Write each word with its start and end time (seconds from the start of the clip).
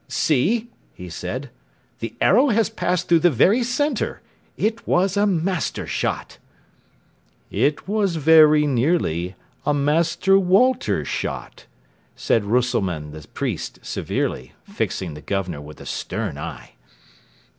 "See," 0.07 0.71
he 0.95 1.09
said, 1.09 1.51
"the 1.99 2.15
arrow 2.19 2.47
has 2.49 2.71
passed 2.71 3.07
through 3.07 3.19
the 3.19 3.29
very 3.29 3.61
centre. 3.61 4.21
It 4.57 4.87
was 4.87 5.15
a 5.15 5.27
master 5.27 5.85
shot." 5.85 6.39
"It 7.51 7.87
was 7.87 8.15
very 8.15 8.65
nearly 8.65 9.35
a 9.63 9.75
'Master 9.75 10.39
Walter 10.39 11.05
shot,'" 11.05 11.67
said 12.15 12.45
Rösselmann 12.45 13.11
the 13.11 13.27
priest 13.27 13.77
severely, 13.83 14.53
fixing 14.63 15.13
the 15.13 15.21
Governor 15.21 15.61
with 15.61 15.79
a 15.79 15.85
stern 15.85 16.35
eye. 16.35 16.71